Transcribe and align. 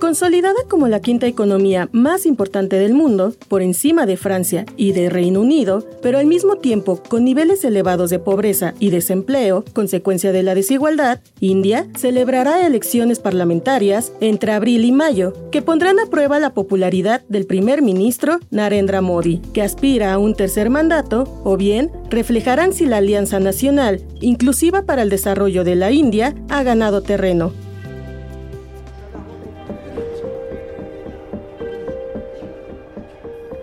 Consolidada 0.00 0.60
como 0.68 0.88
la 0.88 1.00
quinta 1.00 1.26
economía 1.26 1.88
más 1.92 2.26
importante 2.26 2.76
del 2.76 2.94
mundo, 2.94 3.34
por 3.48 3.62
encima 3.62 4.06
de 4.06 4.16
Francia 4.16 4.66
y 4.76 4.92
de 4.92 5.08
Reino 5.08 5.40
Unido, 5.40 5.86
pero 6.02 6.18
al 6.18 6.26
mismo 6.26 6.56
tiempo 6.56 7.02
con 7.08 7.24
niveles 7.24 7.64
elevados 7.64 8.10
de 8.10 8.18
pobreza 8.18 8.74
y 8.78 8.90
desempleo, 8.90 9.64
consecuencia 9.72 10.32
de 10.32 10.42
la 10.42 10.54
desigualdad, 10.54 11.20
India 11.40 11.88
celebrará 11.96 12.66
elecciones 12.66 13.18
parlamentarias 13.18 14.12
entre 14.20 14.52
abril 14.52 14.84
y 14.84 14.92
mayo, 14.92 15.32
que 15.50 15.62
pondrán 15.62 15.98
a 15.98 16.06
prueba 16.06 16.38
la 16.38 16.52
popularidad 16.52 17.22
del 17.28 17.46
primer 17.46 17.80
ministro 17.80 18.40
Narendra 18.50 19.00
Modi, 19.00 19.38
que 19.52 19.62
aspira 19.62 20.12
a 20.12 20.18
un 20.18 20.34
tercer 20.34 20.70
mandato, 20.70 21.40
o 21.44 21.56
bien 21.56 21.90
reflejarán 22.10 22.72
si 22.72 22.84
la 22.84 22.98
Alianza 22.98 23.40
Nacional, 23.40 24.04
inclusiva 24.20 24.82
para 24.82 25.02
el 25.02 25.08
desarrollo 25.08 25.64
de 25.64 25.76
la 25.76 25.92
India, 25.92 26.34
ha 26.50 26.62
ganado 26.62 27.02
terreno. 27.02 27.52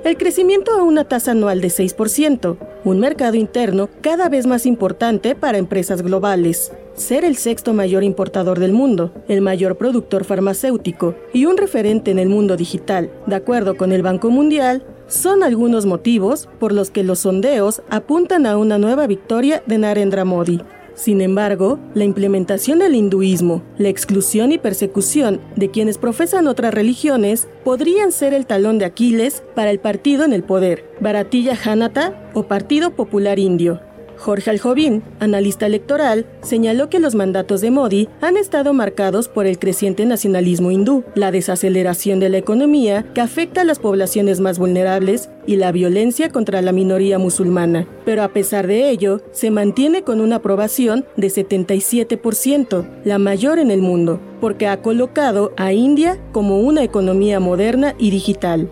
El 0.03 0.17
crecimiento 0.17 0.71
a 0.71 0.81
una 0.81 1.03
tasa 1.03 1.29
anual 1.29 1.61
de 1.61 1.67
6%, 1.67 2.57
un 2.85 2.99
mercado 2.99 3.35
interno 3.35 3.87
cada 4.01 4.29
vez 4.29 4.47
más 4.47 4.65
importante 4.65 5.35
para 5.35 5.59
empresas 5.59 6.01
globales, 6.01 6.71
ser 6.95 7.23
el 7.23 7.35
sexto 7.35 7.75
mayor 7.75 8.03
importador 8.03 8.57
del 8.57 8.73
mundo, 8.73 9.13
el 9.27 9.41
mayor 9.41 9.77
productor 9.77 10.23
farmacéutico 10.23 11.13
y 11.33 11.45
un 11.45 11.55
referente 11.55 12.09
en 12.09 12.17
el 12.17 12.29
mundo 12.29 12.57
digital, 12.57 13.11
de 13.27 13.35
acuerdo 13.35 13.77
con 13.77 13.91
el 13.91 14.01
Banco 14.01 14.31
Mundial, 14.31 14.83
son 15.05 15.43
algunos 15.43 15.85
motivos 15.85 16.49
por 16.59 16.71
los 16.71 16.89
que 16.89 17.03
los 17.03 17.19
sondeos 17.19 17.83
apuntan 17.91 18.47
a 18.47 18.57
una 18.57 18.79
nueva 18.79 19.05
victoria 19.05 19.61
de 19.67 19.77
Narendra 19.77 20.25
Modi. 20.25 20.61
Sin 20.95 21.21
embargo, 21.21 21.79
la 21.93 22.03
implementación 22.03 22.79
del 22.79 22.95
hinduismo, 22.95 23.63
la 23.77 23.89
exclusión 23.89 24.51
y 24.51 24.57
persecución 24.57 25.39
de 25.55 25.71
quienes 25.71 25.97
profesan 25.97 26.47
otras 26.47 26.73
religiones 26.73 27.47
podrían 27.63 28.11
ser 28.11 28.33
el 28.33 28.45
talón 28.45 28.77
de 28.77 28.85
Aquiles 28.85 29.43
para 29.55 29.71
el 29.71 29.79
partido 29.79 30.25
en 30.25 30.33
el 30.33 30.43
poder, 30.43 30.85
Bharatiya 30.99 31.55
Janata 31.55 32.29
o 32.33 32.43
Partido 32.43 32.91
Popular 32.91 33.39
Indio, 33.39 33.81
Jorge 34.21 34.51
Aljovín, 34.51 35.01
analista 35.19 35.65
electoral, 35.65 36.27
señaló 36.43 36.89
que 36.89 36.99
los 36.99 37.15
mandatos 37.15 37.59
de 37.59 37.71
Modi 37.71 38.07
han 38.21 38.37
estado 38.37 38.71
marcados 38.71 39.27
por 39.27 39.47
el 39.47 39.57
creciente 39.57 40.05
nacionalismo 40.05 40.69
hindú, 40.69 41.03
la 41.15 41.31
desaceleración 41.31 42.19
de 42.19 42.29
la 42.29 42.37
economía 42.37 43.03
que 43.15 43.21
afecta 43.21 43.61
a 43.61 43.63
las 43.63 43.79
poblaciones 43.79 44.39
más 44.39 44.59
vulnerables 44.59 45.29
y 45.47 45.55
la 45.55 45.71
violencia 45.71 46.29
contra 46.29 46.61
la 46.61 46.71
minoría 46.71 47.17
musulmana. 47.17 47.87
Pero 48.05 48.21
a 48.21 48.27
pesar 48.27 48.67
de 48.67 48.91
ello, 48.91 49.21
se 49.31 49.49
mantiene 49.49 50.03
con 50.03 50.21
una 50.21 50.35
aprobación 50.35 51.03
de 51.17 51.27
77%, 51.27 52.85
la 53.03 53.17
mayor 53.17 53.57
en 53.57 53.71
el 53.71 53.81
mundo, 53.81 54.19
porque 54.39 54.67
ha 54.67 54.83
colocado 54.83 55.51
a 55.57 55.73
India 55.73 56.19
como 56.31 56.59
una 56.59 56.83
economía 56.83 57.39
moderna 57.39 57.95
y 57.97 58.11
digital 58.11 58.69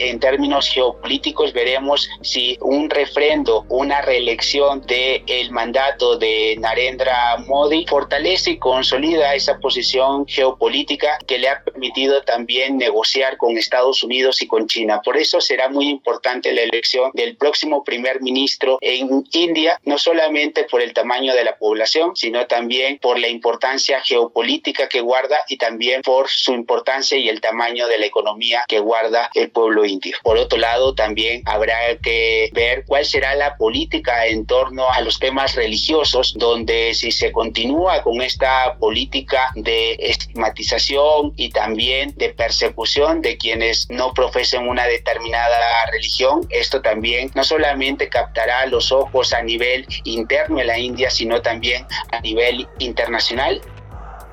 en 0.00 0.20
términos 0.20 0.68
geopolíticos 0.68 1.52
veremos 1.52 2.08
si 2.22 2.56
un 2.60 2.90
refrendo, 2.90 3.66
una 3.68 4.00
reelección 4.00 4.80
del 4.86 5.22
el 5.26 5.50
mandato 5.50 6.16
de 6.16 6.56
Narendra 6.58 7.36
Modi 7.46 7.86
fortalece 7.86 8.52
y 8.52 8.58
consolida 8.58 9.34
esa 9.34 9.58
posición 9.58 10.26
geopolítica 10.26 11.18
que 11.26 11.38
le 11.38 11.48
ha 11.48 11.62
permitido 11.62 12.22
también 12.22 12.78
negociar 12.78 13.36
con 13.36 13.56
Estados 13.56 14.02
Unidos 14.02 14.42
y 14.42 14.46
con 14.46 14.66
China. 14.66 15.00
Por 15.04 15.16
eso 15.16 15.40
será 15.40 15.68
muy 15.68 15.88
importante 15.88 16.52
la 16.52 16.62
elección 16.62 17.10
del 17.14 17.36
próximo 17.36 17.84
primer 17.84 18.22
ministro 18.22 18.78
en 18.80 19.24
India, 19.32 19.80
no 19.84 19.98
solamente 19.98 20.64
por 20.64 20.82
el 20.82 20.92
tamaño 20.92 21.34
de 21.34 21.44
la 21.44 21.56
población, 21.58 22.16
sino 22.16 22.46
también 22.46 22.98
por 22.98 23.18
la 23.18 23.28
importancia 23.28 24.00
geopolítica 24.00 24.88
que 24.88 25.00
guarda 25.00 25.38
y 25.48 25.56
también 25.56 26.02
por 26.02 26.28
su 26.28 26.52
importancia 26.52 27.18
y 27.18 27.28
el 27.28 27.40
tamaño 27.40 27.86
de 27.88 27.98
la 27.98 28.06
economía 28.06 28.64
que 28.68 28.80
guarda 28.80 29.30
el 29.34 29.50
pueblo 29.50 29.84
por 30.22 30.36
otro 30.36 30.58
lado, 30.58 30.94
también 30.94 31.42
habrá 31.46 31.96
que 32.02 32.50
ver 32.52 32.84
cuál 32.86 33.04
será 33.04 33.34
la 33.34 33.56
política 33.56 34.26
en 34.26 34.46
torno 34.46 34.90
a 34.90 35.00
los 35.00 35.18
temas 35.18 35.54
religiosos, 35.54 36.34
donde 36.36 36.94
si 36.94 37.12
se 37.12 37.32
continúa 37.32 38.02
con 38.02 38.22
esta 38.22 38.76
política 38.78 39.50
de 39.54 39.96
estigmatización 39.98 41.32
y 41.36 41.50
también 41.50 42.14
de 42.16 42.30
persecución 42.30 43.22
de 43.22 43.36
quienes 43.36 43.88
no 43.90 44.12
profesen 44.14 44.68
una 44.68 44.86
determinada 44.86 45.56
religión, 45.92 46.46
esto 46.50 46.80
también 46.82 47.30
no 47.34 47.44
solamente 47.44 48.08
captará 48.08 48.66
los 48.66 48.92
ojos 48.92 49.32
a 49.32 49.42
nivel 49.42 49.86
interno 50.04 50.60
en 50.60 50.66
la 50.66 50.78
India, 50.78 51.10
sino 51.10 51.40
también 51.42 51.86
a 52.12 52.20
nivel 52.20 52.68
internacional 52.78 53.60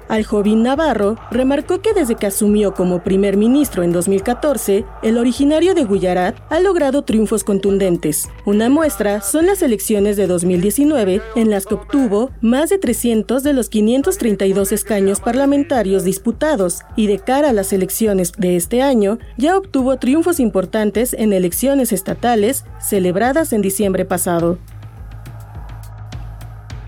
Aljovín 0.09 0.63
Navarro 0.63 1.17
remarcó 1.31 1.81
que 1.81 1.93
desde 1.93 2.15
que 2.15 2.27
asumió 2.27 2.73
como 2.73 3.03
primer 3.03 3.37
ministro 3.37 3.83
en 3.83 3.91
2014, 3.91 4.85
el 5.03 5.17
originario 5.17 5.73
de 5.73 5.83
Gujarat 5.83 6.37
ha 6.49 6.59
logrado 6.59 7.03
triunfos 7.03 7.43
contundentes. 7.43 8.29
Una 8.45 8.69
muestra 8.69 9.21
son 9.21 9.45
las 9.45 9.61
elecciones 9.61 10.17
de 10.17 10.27
2019 10.27 11.21
en 11.35 11.49
las 11.49 11.65
que 11.65 11.75
obtuvo 11.75 12.31
más 12.41 12.69
de 12.69 12.77
300 12.77 13.43
de 13.43 13.53
los 13.53 13.69
532 13.69 14.71
escaños 14.71 15.19
parlamentarios 15.19 16.03
disputados 16.03 16.81
y 16.95 17.07
de 17.07 17.19
cara 17.19 17.49
a 17.49 17.53
las 17.53 17.73
elecciones 17.73 18.31
de 18.37 18.55
este 18.55 18.81
año 18.81 19.19
ya 19.37 19.57
obtuvo 19.57 19.97
triunfos 19.97 20.39
importantes 20.39 21.13
en 21.13 21.33
elecciones 21.33 21.91
estatales 21.91 22.65
celebradas 22.79 23.53
en 23.53 23.61
diciembre 23.61 24.05
pasado. 24.05 24.57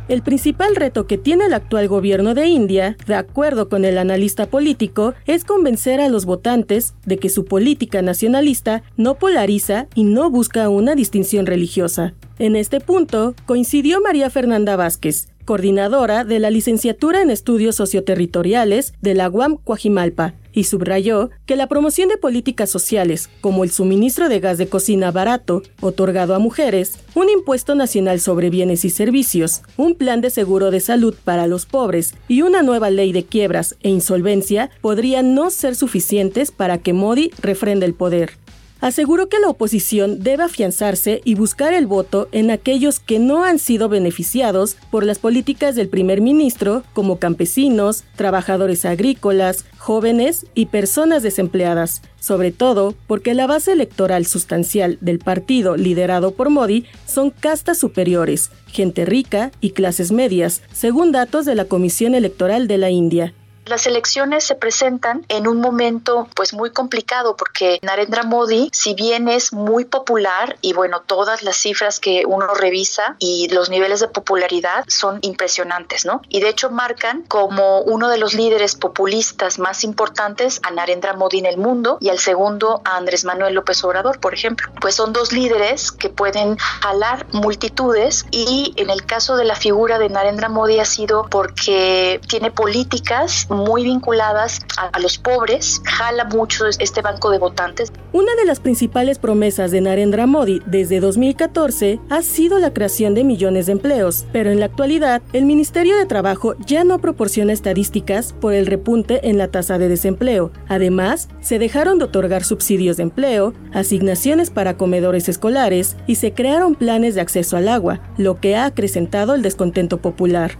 El 0.09 0.23
principal 0.23 0.75
reto 0.75 1.05
que 1.05 1.19
tiene 1.19 1.45
el 1.45 1.53
actual 1.53 1.87
gobierno 1.87 2.33
de 2.33 2.47
India, 2.47 2.97
de 3.05 3.13
acuerdo 3.13 3.69
con 3.69 3.85
el 3.85 3.99
analista 3.99 4.47
político, 4.47 5.13
es 5.27 5.45
convencer 5.45 6.01
a 6.01 6.09
los 6.09 6.25
votantes 6.25 6.95
de 7.05 7.19
que 7.19 7.29
su 7.29 7.45
política 7.45 8.01
nacionalista 8.01 8.81
no 8.97 9.19
polariza 9.19 9.85
y 9.93 10.05
no 10.05 10.31
busca 10.31 10.67
una 10.67 10.95
distinción 10.95 11.45
religiosa. 11.45 12.15
En 12.39 12.55
este 12.55 12.79
punto 12.79 13.35
coincidió 13.45 14.01
María 14.01 14.31
Fernanda 14.31 14.75
Vázquez, 14.75 15.28
coordinadora 15.49 16.25
de 16.25 16.37
la 16.37 16.51
licenciatura 16.51 17.23
en 17.23 17.31
estudios 17.31 17.75
socioterritoriales 17.75 18.93
de 19.01 19.15
la 19.15 19.31
UAM 19.31 19.57
Coajimalpa, 19.57 20.35
y 20.53 20.65
subrayó 20.65 21.31
que 21.47 21.55
la 21.55 21.65
promoción 21.65 22.07
de 22.07 22.17
políticas 22.17 22.69
sociales, 22.69 23.31
como 23.41 23.63
el 23.63 23.71
suministro 23.71 24.29
de 24.29 24.39
gas 24.41 24.59
de 24.59 24.67
cocina 24.67 25.09
barato, 25.09 25.63
otorgado 25.81 26.35
a 26.35 26.39
mujeres, 26.39 26.99
un 27.15 27.29
impuesto 27.29 27.73
nacional 27.73 28.19
sobre 28.19 28.51
bienes 28.51 28.85
y 28.85 28.91
servicios, 28.91 29.63
un 29.75 29.95
plan 29.95 30.21
de 30.21 30.29
seguro 30.29 30.69
de 30.69 30.81
salud 30.81 31.15
para 31.23 31.47
los 31.47 31.65
pobres 31.65 32.13
y 32.27 32.43
una 32.43 32.61
nueva 32.61 32.91
ley 32.91 33.11
de 33.11 33.25
quiebras 33.25 33.75
e 33.81 33.89
insolvencia 33.89 34.69
podrían 34.81 35.33
no 35.33 35.49
ser 35.49 35.75
suficientes 35.75 36.51
para 36.51 36.77
que 36.77 36.93
Modi 36.93 37.31
refrende 37.41 37.87
el 37.87 37.95
poder 37.95 38.33
aseguró 38.81 39.29
que 39.29 39.39
la 39.39 39.49
oposición 39.49 40.19
debe 40.23 40.43
afianzarse 40.43 41.21
y 41.23 41.35
buscar 41.35 41.73
el 41.73 41.87
voto 41.87 42.29
en 42.31 42.51
aquellos 42.51 42.99
que 42.99 43.19
no 43.19 43.43
han 43.43 43.59
sido 43.59 43.89
beneficiados 43.89 44.77
por 44.91 45.05
las 45.05 45.19
políticas 45.19 45.75
del 45.75 45.89
primer 45.89 46.21
ministro, 46.21 46.83
como 46.93 47.19
campesinos, 47.19 48.03
trabajadores 48.15 48.85
agrícolas, 48.85 49.65
jóvenes 49.77 50.45
y 50.55 50.67
personas 50.67 51.23
desempleadas, 51.23 52.01
sobre 52.19 52.51
todo 52.51 52.95
porque 53.07 53.33
la 53.33 53.47
base 53.47 53.71
electoral 53.71 54.25
sustancial 54.25 54.97
del 55.01 55.19
partido 55.19 55.77
liderado 55.77 56.31
por 56.31 56.49
Modi 56.49 56.85
son 57.05 57.31
castas 57.31 57.77
superiores, 57.77 58.51
gente 58.67 59.05
rica 59.05 59.51
y 59.61 59.71
clases 59.71 60.11
medias, 60.11 60.61
según 60.71 61.11
datos 61.11 61.45
de 61.45 61.55
la 61.55 61.65
Comisión 61.65 62.15
Electoral 62.15 62.67
de 62.67 62.77
la 62.77 62.89
India. 62.89 63.33
Las 63.69 63.85
elecciones 63.85 64.45
se 64.45 64.55
presentan 64.55 65.23
en 65.29 65.47
un 65.47 65.61
momento 65.61 66.27
pues 66.33 66.55
muy 66.55 66.71
complicado 66.71 67.35
porque 67.37 67.77
Narendra 67.83 68.23
Modi, 68.23 68.71
si 68.73 68.95
bien 68.95 69.27
es 69.27 69.53
muy 69.53 69.85
popular 69.85 70.57
y 70.61 70.73
bueno, 70.73 71.01
todas 71.01 71.43
las 71.43 71.55
cifras 71.55 71.99
que 71.99 72.23
uno 72.25 72.55
revisa 72.55 73.15
y 73.19 73.47
los 73.49 73.69
niveles 73.69 73.99
de 73.99 74.07
popularidad 74.07 74.85
son 74.87 75.19
impresionantes, 75.21 76.03
¿no? 76.03 76.23
Y 76.29 76.39
de 76.39 76.49
hecho 76.49 76.71
marcan 76.71 77.21
como 77.27 77.81
uno 77.81 78.09
de 78.09 78.17
los 78.17 78.33
líderes 78.33 78.73
populistas 78.73 79.59
más 79.59 79.83
importantes 79.83 80.59
a 80.63 80.71
Narendra 80.71 81.13
Modi 81.13 81.37
en 81.37 81.45
el 81.45 81.57
mundo 81.57 81.99
y 82.01 82.09
al 82.09 82.17
segundo 82.17 82.81
a 82.85 82.97
Andrés 82.97 83.23
Manuel 83.23 83.53
López 83.53 83.83
Obrador, 83.83 84.19
por 84.19 84.33
ejemplo. 84.33 84.71
Pues 84.81 84.95
son 84.95 85.13
dos 85.13 85.31
líderes 85.31 85.91
que 85.91 86.09
pueden 86.09 86.57
jalar 86.57 87.27
multitudes 87.33 88.25
y 88.31 88.73
en 88.77 88.89
el 88.89 89.05
caso 89.05 89.35
de 89.35 89.45
la 89.45 89.55
figura 89.55 89.99
de 89.99 90.09
Narendra 90.09 90.49
Modi 90.49 90.79
ha 90.79 90.85
sido 90.85 91.27
porque 91.29 92.19
tiene 92.27 92.49
políticas 92.49 93.45
muy 93.59 93.83
vinculadas 93.83 94.59
a, 94.77 94.99
los 94.99 95.17
pobres, 95.17 95.81
jala 95.85 96.25
mucho 96.25 96.65
este 96.67 97.01
banco 97.01 97.29
de 97.29 97.37
votantes. 97.37 97.91
Una 98.11 98.35
de 98.35 98.45
las 98.45 98.59
principales 98.59 99.19
promesas 99.19 99.71
de 99.71 99.81
Narendra 99.81 100.25
Modi 100.25 100.61
desde 100.65 100.99
2014 100.99 101.99
ha 102.09 102.21
sido 102.21 102.59
la 102.59 102.73
creación 102.73 103.13
de 103.13 103.23
millones 103.23 103.67
de 103.67 103.73
empleos, 103.73 104.25
pero 104.31 104.51
en 104.51 104.59
la 104.59 104.65
actualidad 104.65 105.21
el 105.33 105.45
Ministerio 105.45 105.97
de 105.97 106.05
Trabajo 106.05 106.55
ya 106.65 106.83
no 106.83 106.99
proporciona 106.99 107.53
estadísticas 107.53 108.33
por 108.33 108.53
el 108.53 108.65
repunte 108.65 109.29
en 109.29 109.37
la 109.37 109.49
tasa 109.49 109.77
de 109.77 109.87
desempleo. 109.87 110.51
Además, 110.67 111.29
se 111.41 111.59
dejaron 111.59 111.99
de 111.99 112.05
otorgar 112.05 112.43
subsidios 112.43 112.97
de 112.97 113.03
empleo, 113.03 113.53
asignaciones 113.73 114.49
para 114.49 114.77
comedores 114.77 115.29
escolares 115.29 115.95
y 116.07 116.15
se 116.15 116.33
crearon 116.33 116.75
planes 116.75 117.15
de 117.15 117.21
acceso 117.21 117.57
al 117.57 117.67
agua, 117.67 117.99
lo 118.17 118.39
que 118.39 118.55
ha 118.55 118.65
acrecentado 118.65 119.35
el 119.35 119.41
descontento 119.41 119.97
popular. 119.97 120.57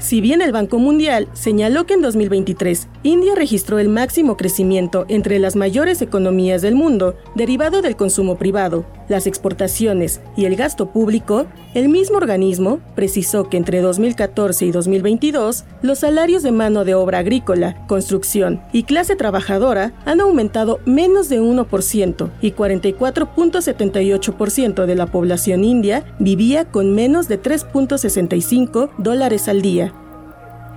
Si 0.00 0.22
bien 0.22 0.40
el 0.40 0.50
Banco 0.50 0.78
Mundial 0.78 1.28
señaló 1.34 1.84
que 1.84 1.92
en 1.92 2.00
2023 2.00 2.88
India 3.02 3.34
registró 3.34 3.78
el 3.78 3.90
máximo 3.90 4.38
crecimiento 4.38 5.04
entre 5.08 5.38
las 5.38 5.56
mayores 5.56 6.00
economías 6.00 6.62
del 6.62 6.74
mundo, 6.74 7.16
derivado 7.34 7.82
del 7.82 7.96
consumo 7.96 8.38
privado, 8.38 8.86
las 9.10 9.26
exportaciones 9.26 10.22
y 10.36 10.46
el 10.46 10.56
gasto 10.56 10.86
público, 10.86 11.44
el 11.74 11.90
mismo 11.90 12.16
organismo 12.16 12.80
precisó 12.94 13.50
que 13.50 13.58
entre 13.58 13.82
2014 13.82 14.64
y 14.64 14.70
2022 14.70 15.66
los 15.82 15.98
salarios 15.98 16.42
de 16.42 16.52
mano 16.52 16.86
de 16.86 16.94
obra 16.94 17.18
agrícola, 17.18 17.86
construcción 17.86 18.62
y 18.72 18.84
clase 18.84 19.16
trabajadora 19.16 19.92
han 20.06 20.20
aumentado 20.20 20.80
menos 20.86 21.28
de 21.28 21.42
1% 21.42 22.30
y 22.40 22.52
44.78% 22.52 24.86
de 24.86 24.94
la 24.94 25.04
población 25.06 25.64
india 25.64 26.04
vivía 26.18 26.64
con 26.64 26.94
menos 26.94 27.28
de 27.28 27.42
3.65 27.42 28.88
dólares 28.96 29.48
al 29.48 29.60
día 29.60 29.92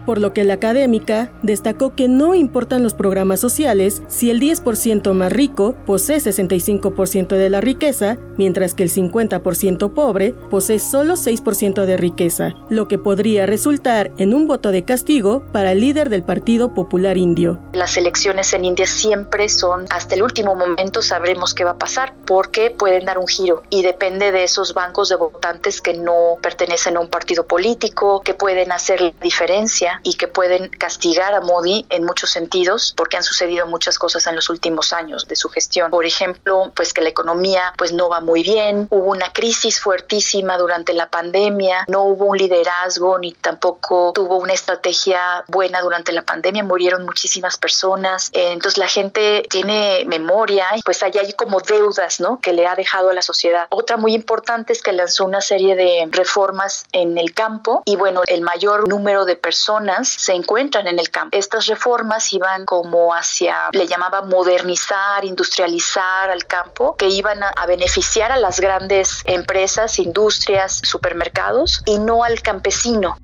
por 0.06 0.20
lo 0.20 0.34
que 0.34 0.44
la 0.44 0.56
académica 0.56 1.32
destacó 1.42 1.96
que 1.96 2.08
no 2.08 2.36
importan 2.36 2.84
los 2.84 2.94
programas 2.94 3.40
sociales 3.40 4.02
si 4.08 4.30
el 4.30 4.40
10% 4.40 5.14
más 5.14 5.32
rico 5.32 5.76
posee 5.86 6.18
65% 6.18 7.36
de 7.36 7.50
la 7.50 7.62
riqueza, 7.62 8.18
mientras 8.38 8.74
que 8.74 8.84
el 8.84 8.92
50% 8.92 9.94
pobre 9.94 10.34
posee 10.50 10.80
solo 10.80 11.16
6% 11.16 11.86
de 11.86 11.98
riqueza, 11.98 12.54
lo 12.70 12.88
que 12.88 12.98
podría 12.98 13.46
resultar 13.46 14.12
en 14.18 14.34
un 14.34 14.48
voto 14.48 14.72
de 14.72 14.86
castigo 14.86 15.44
para 15.52 15.72
el 15.72 15.82
líder 15.82 16.10
del 16.10 16.24
Partido 16.24 16.74
Popular 16.74 17.18
Indio. 17.18 17.60
Las 17.74 17.98
elecciones 17.98 18.54
en 18.54 18.66
India 18.66 18.86
siempre 18.86 19.50
son, 19.50 19.86
hasta 19.90 20.16
el 20.16 20.24
último 20.24 20.56
momento 20.56 21.02
sabremos 21.02 21.54
qué 21.54 21.64
va 21.64 21.72
a 21.72 21.78
pasar, 21.78 22.14
porque 22.26 22.72
pueden 22.72 23.06
dar 23.06 23.18
un 23.18 23.28
giro 23.28 23.64
y 23.70 23.84
depende 23.84 24.32
de 24.32 24.44
esos 24.44 24.74
bancos 24.74 25.10
de 25.10 25.16
votantes 25.16 25.82
que 25.82 25.94
no 25.94 26.38
pertenecen 26.42 26.98
a 26.98 27.00
un 27.00 27.10
partido 27.10 27.46
político, 27.46 28.22
que 28.22 28.34
pueden 28.34 28.72
hacer 28.72 29.02
la 29.02 29.14
diferencia 29.22 29.93
y 30.04 30.16
que 30.16 30.28
pueden 30.28 30.70
castigar 30.70 31.34
a 31.34 31.42
Modi 31.42 31.86
en 31.90 32.04
muchos 32.04 32.32
sentidos 32.32 32.94
porque 32.98 33.18
han 33.18 33.24
sucedido 33.24 33.68
muchas 33.68 34.00
cosas 34.00 34.26
en 34.28 34.36
los 34.36 34.50
últimos 34.50 34.94
años 34.94 35.28
de 35.28 35.36
su 35.36 35.50
gestión. 35.50 35.92
Por 35.92 36.06
ejemplo, 36.06 36.72
pues 36.76 36.94
que 36.94 37.02
la 37.02 37.10
economía 37.10 37.74
pues 37.78 37.94
no 37.94 38.10
va 38.10 38.20
muy 38.20 38.44
bien, 38.44 38.88
hubo 38.90 39.12
una 39.12 39.32
crisis 39.32 39.80
fuertísima 39.80 40.58
durante 40.58 40.94
la 40.94 41.10
pandemia, 41.10 41.86
no 41.88 42.04
hubo 42.04 42.26
un 42.26 42.38
liderazgo 42.38 43.18
ni 43.20 43.34
tampoco 43.34 44.12
tuvo 44.14 44.38
una 44.38 44.54
estrategia 44.54 45.44
buena 45.48 45.82
durante 45.82 46.12
la 46.12 46.24
pandemia, 46.24 46.64
murieron 46.64 47.06
muchísimas 47.06 47.58
personas, 47.58 48.30
entonces 48.34 48.78
la 48.78 48.88
gente 48.88 49.46
tiene 49.50 50.04
memoria 50.06 50.68
pues 50.84 51.04
allá 51.04 51.22
hay 51.22 51.34
como 51.34 51.60
deudas, 51.62 52.20
¿no? 52.20 52.40
que 52.40 52.54
le 52.54 52.68
ha 52.68 52.76
dejado 52.76 53.10
a 53.10 53.14
la 53.14 53.22
sociedad. 53.22 53.68
Otra 53.70 53.98
muy 53.98 54.14
importante 54.14 54.74
es 54.74 54.82
que 54.82 54.92
lanzó 54.92 55.26
una 55.26 55.42
serie 55.42 55.76
de 55.76 56.08
reformas 56.12 56.86
en 56.92 57.18
el 57.18 57.34
campo 57.34 57.84
y 57.86 57.96
bueno, 57.96 58.22
el 58.28 58.42
mayor 58.42 58.88
número 58.88 59.26
de 59.26 59.36
personas 59.36 59.64
se 60.04 60.34
encuentran 60.34 60.88
en 60.88 61.00
el 61.00 61.10
campo. 61.10 61.38
Estas 61.38 61.68
reformas 61.68 62.32
iban 62.34 62.66
como 62.66 63.14
hacia, 63.14 63.70
le 63.72 63.88
llamaba 63.88 64.22
modernizar, 64.22 65.24
industrializar 65.26 66.30
al 66.30 66.46
campo, 66.46 66.96
que 66.96 67.08
iban 67.08 67.42
a, 67.44 67.66
beneficiar 67.66 68.32
a 68.32 68.38
las 68.38 68.60
grandes 68.60 69.22
empresas, 69.26 70.00
industrias, 70.00 70.82
supermercados 70.84 71.82
y 71.86 71.98
no 71.98 72.24
al 72.24 72.42
campesino. 72.42 73.18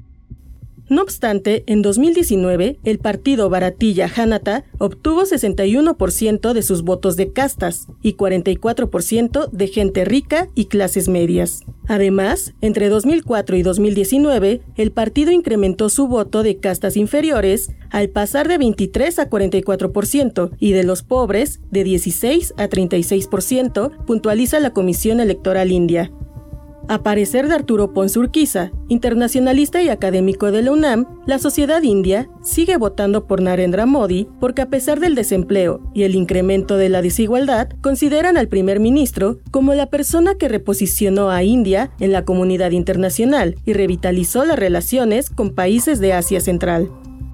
No 0.89 1.03
obstante, 1.03 1.63
en 1.68 1.83
2019, 1.83 2.80
el 2.83 2.97
partido 2.97 3.47
Baratilla 3.47 4.09
Janata 4.09 4.63
obtuvo 4.80 5.21
61% 5.21 6.53
de 6.53 6.62
sus 6.63 6.81
votos 6.81 7.15
de 7.15 7.31
castas 7.31 7.88
y 8.01 8.15
44% 8.15 9.51
de 9.51 9.68
gente 9.68 10.03
rica 10.03 10.47
y 10.56 10.65
clases 10.65 11.07
medias. 11.07 11.62
Además, 11.88 12.56
entre 12.62 12.89
2004 12.89 13.56
y 13.57 13.62
2019, 13.62 14.62
el 14.77 14.91
partido 14.91 15.31
incrementó 15.31 15.89
su 15.89 16.07
voto 16.07 16.41
de 16.41 16.57
castas 16.57 16.97
inferiores 16.97 17.69
al 17.91 18.09
pasar 18.09 18.47
de 18.47 18.57
23 18.57 19.19
a 19.19 19.30
44% 19.30 20.51
y 20.59 20.71
de 20.71 20.83
los 20.83 21.03
pobres 21.03 21.59
de 21.69 21.83
16 21.83 22.56
a 22.57 22.68
36%, 22.68 24.06
puntualiza 24.06 24.59
la 24.59 24.71
Comisión 24.71 25.19
Electoral 25.19 25.71
India. 25.71 26.12
A 26.89 27.03
parecer 27.03 27.47
de 27.47 27.53
Arturo 27.53 27.94
Pons 27.94 28.18
Urquiza, 28.18 28.71
internacionalista 28.88 29.80
y 29.83 29.89
académico 29.89 30.51
de 30.51 30.63
la 30.63 30.71
UNAM, 30.71 31.06
la 31.27 31.38
sociedad 31.38 31.83
india 31.83 32.27
sigue 32.41 32.77
votando 32.77 33.27
por 33.27 33.44
Narendra 33.44 33.86
Modi 33.86 34.27
porque 34.39 34.63
a 34.63 34.69
pesar 34.69 35.00
del 35.00 35.13
desempleo 35.13 35.83
y 35.94 36.01
el 36.01 36.15
incremento 36.15 36.77
de 36.77 36.89
la 36.89 37.03
desigualdad, 37.03 37.69
consideran 37.81 38.38
al 38.38 38.47
primer 38.47 38.80
ministro 38.80 39.38
como 39.51 39.75
la 39.75 39.86
persona 39.91 40.33
que 40.33 40.47
reposicionó 40.47 41.30
a 41.30 41.44
India 41.44 41.91
en 42.00 42.12
la 42.12 42.25
comunidad 42.25 42.71
internacional 42.71 43.53
y 43.65 43.74
revitalizó 43.74 44.44
las 44.44 44.57
relaciones 44.57 45.30
con 45.30 45.53
países 45.53 46.00
de 46.00 46.13
Asia 46.13 46.41
Central. 46.41 46.89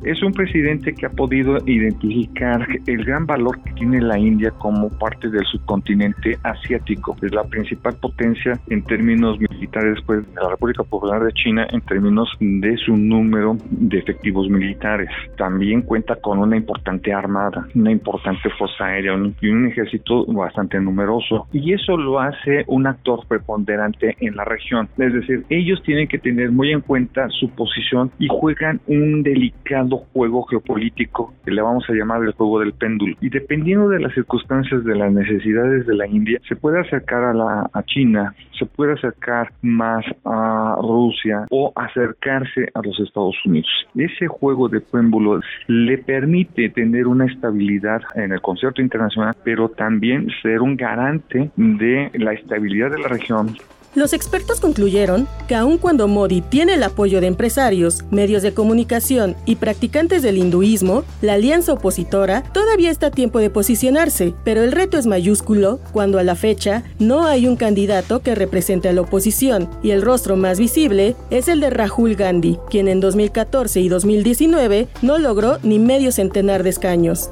Es 0.06 0.22
un 0.22 0.34
presidente 0.34 0.94
que 0.94 1.08
ha 1.08 1.10
podido 1.10 1.58
identificar 1.66 2.68
el 2.86 3.06
gran 3.06 3.26
valor 3.26 3.60
que 3.64 3.74
tiene 3.74 4.00
la 4.00 4.20
India 4.20 4.52
como 4.52 4.90
parte 5.00 5.30
del 5.32 5.44
subcontinente 5.46 6.38
asiático. 6.44 7.18
Es 7.24 7.34
la 7.34 7.44
principal 7.44 7.96
potencia 8.00 8.54
en 8.70 8.84
términos 8.84 9.40
militares 9.40 9.96
después 9.96 10.24
de 10.28 10.40
la 10.40 10.50
República 10.50 10.84
Popular 10.84 11.24
de 11.24 11.34
China 11.34 11.66
en 11.72 11.82
términos 11.82 12.30
de 12.40 12.78
su 12.78 12.96
número 12.96 13.58
de 13.72 13.98
efectivos 13.98 14.48
militares. 14.48 15.10
También 15.38 15.82
cuenta 15.82 16.16
con 16.18 16.38
una 16.38 16.56
importante 16.56 17.12
armada, 17.12 17.68
una 17.74 17.92
importante 17.92 18.48
fuerza 18.60 18.86
aérea 18.86 19.20
y 19.42 19.48
un 19.48 19.68
ejército 19.70 20.24
bastante 20.28 20.80
numeroso. 20.80 21.48
Y 21.52 21.74
eso 21.74 21.98
lo 21.98 22.20
hace 22.20 22.64
un 22.68 22.86
actor 22.86 23.26
preponderante 23.28 24.16
en 24.20 24.36
la 24.36 24.46
región. 24.46 24.88
Es 25.00 25.14
decir, 25.14 25.46
ellos 25.50 25.82
tienen 25.82 26.08
que 26.08 26.20
tener 26.20 26.52
muy 26.52 26.72
en 26.74 26.82
cuenta 26.82 27.28
su 27.30 27.50
posición 27.50 28.12
y 28.20 28.28
juegan 28.28 28.80
un 28.86 29.24
delicado 29.24 29.95
juego 29.98 30.44
geopolítico 30.44 31.34
que 31.44 31.52
le 31.52 31.62
vamos 31.62 31.86
a 31.90 31.94
llamar 31.94 32.24
el 32.24 32.34
juego 32.34 32.60
del 32.60 32.74
péndulo. 32.74 33.16
Y 33.22 33.30
dependiendo 33.30 33.90
de 33.90 34.00
las 34.00 34.14
circunstancias, 34.14 34.84
de 34.84 34.96
las 34.96 35.12
necesidades 35.12 35.86
de 35.86 35.96
la 35.96 36.08
India, 36.08 36.40
se 36.48 36.56
puede 36.56 36.80
acercar 36.80 37.24
a, 37.24 37.34
la, 37.34 37.70
a 37.72 37.84
China, 37.84 38.34
se 38.58 38.66
puede 38.66 38.94
acercar 38.94 39.52
más 39.62 40.06
a 40.24 40.78
Rusia 40.82 41.46
o 41.50 41.72
acercarse 41.76 42.70
a 42.74 42.82
los 42.82 43.00
Estados 43.00 43.36
Unidos. 43.46 43.70
Ese 43.96 44.28
juego 44.28 44.70
de 44.70 44.82
péndulo 44.82 45.42
le 45.68 45.98
permite 45.98 46.70
tener 46.70 47.08
una 47.08 47.26
estabilidad 47.26 48.02
en 48.16 48.32
el 48.32 48.42
concierto 48.42 48.82
internacional, 48.82 49.36
pero 49.44 49.70
también 49.70 50.28
ser 50.42 50.62
un 50.62 50.76
garante 50.76 51.52
de 51.56 52.12
la 52.14 52.34
estabilidad 52.34 52.92
de 52.92 53.00
la 53.00 53.08
región 53.08 53.56
los 53.96 54.12
expertos 54.14 54.60
concluyeron 54.60 55.28
que 55.48 55.56
aun 55.56 55.78
cuando 55.78 56.08
Modi 56.08 56.42
tiene 56.42 56.74
el 56.74 56.84
apoyo 56.84 57.22
de 57.22 57.28
empresarios, 57.28 58.04
medios 58.12 58.44
de 58.44 58.54
comunicación 58.54 59.36
y 59.46 59.56
practicantes 59.56 60.22
del 60.22 60.38
hinduismo, 60.38 61.04
la 61.22 61.34
alianza 61.34 61.74
opositora 61.74 62.44
todavía 62.44 62.92
está 62.92 63.08
a 63.08 63.12
tiempo 63.12 63.40
de 63.40 63.50
posicionarse, 63.50 64.34
pero 64.44 64.64
el 64.64 64.72
reto 64.72 64.98
es 64.98 65.08
mayúsculo 65.08 65.80
cuando 65.94 66.20
a 66.20 66.24
la 66.24 66.36
fecha 66.36 66.84
no 67.00 67.26
hay 67.26 67.48
un 67.48 67.56
candidato 67.56 68.22
que 68.22 68.36
represente 68.36 68.90
a 68.90 68.94
la 68.94 69.02
oposición 69.02 69.70
y 69.82 69.92
el 69.92 70.02
rostro 70.02 70.36
más 70.36 70.60
visible 70.60 71.16
es 71.30 71.48
el 71.48 71.62
de 71.62 71.70
Rahul 71.70 72.16
Gandhi, 72.16 72.60
quien 72.70 72.88
en 72.88 73.00
2014 73.00 73.80
y 73.80 73.88
2019 73.88 74.90
no 75.02 75.18
logró 75.18 75.58
ni 75.64 75.80
medio 75.80 76.12
centenar 76.12 76.64
de 76.64 76.70
escaños. 76.70 77.30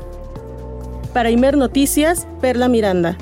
Para 1.14 1.30
Imer 1.30 1.58
Noticias, 1.58 2.26
Perla 2.42 2.70
Miranda. 2.70 3.18